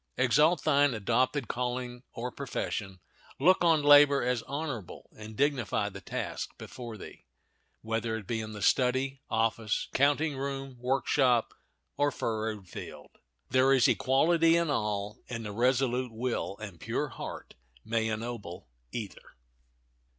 [0.17, 2.99] Exalt thine adopted calling or profession.
[3.39, 7.27] Look on labor as honorable, and dignify the task before thee,
[7.83, 11.53] whether it be in the study, office, counting room, workshop,
[11.97, 13.11] or furrowed field.
[13.51, 17.53] There is equality in all, and the resolute will and pure heart
[17.85, 19.35] may ennoble either.